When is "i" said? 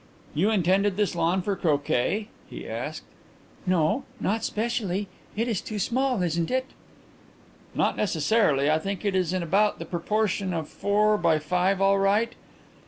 8.71-8.79